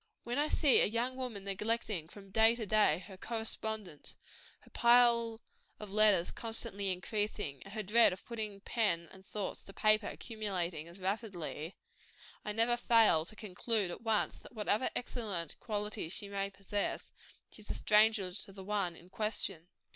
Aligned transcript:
When 0.23 0.39
I 0.39 0.47
see 0.47 0.81
a 0.81 0.87
young 0.87 1.15
woman 1.15 1.43
neglecting, 1.43 2.09
from 2.09 2.31
day 2.31 2.55
to 2.55 2.65
day, 2.65 3.03
her 3.05 3.17
correspondents 3.17 4.17
her 4.61 4.71
pile 4.71 5.41
of 5.79 5.91
letters 5.91 6.31
constantly 6.31 6.91
increasing, 6.91 7.61
and 7.65 7.75
her 7.75 7.83
dread 7.83 8.11
of 8.11 8.25
putting 8.25 8.61
pen 8.61 9.07
and 9.11 9.23
thoughts 9.23 9.63
to 9.63 9.73
paper 9.73 10.07
accumulating 10.07 10.87
as 10.87 10.99
rapidly 10.99 11.75
I 12.43 12.51
never 12.51 12.77
fail 12.77 13.25
to 13.25 13.35
conclude, 13.35 13.91
at 13.91 14.01
once, 14.01 14.39
that 14.39 14.53
whatever 14.53 14.85
other 14.85 14.91
excellent 14.95 15.59
qualities 15.59 16.13
she 16.13 16.29
may 16.29 16.49
possess, 16.49 17.13
she 17.51 17.59
is 17.59 17.69
a 17.69 17.75
stranger 17.75 18.31
to 18.31 18.51
the 18.51 18.63
one 18.63 18.95
in 18.95 19.07
question. 19.11 19.67